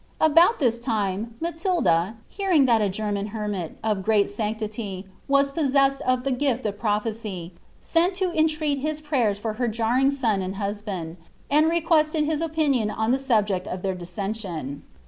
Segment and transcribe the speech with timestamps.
[0.19, 6.01] About this time, Matilda, hearing thai a German hermit, of great sanc tity, was possessed
[6.01, 10.55] of the gift of prophecy, sent lo entreat his prayen for her jarring son and
[10.55, 11.17] husband,
[11.51, 14.81] and requested his opinion on the subject of their dissension.'